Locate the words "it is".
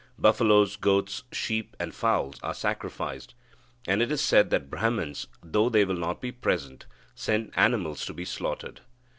4.01-4.19